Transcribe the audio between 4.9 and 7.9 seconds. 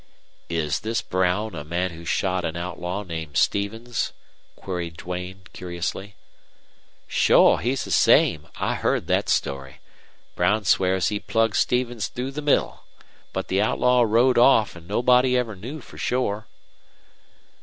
Duane, curiously. "Shore, he's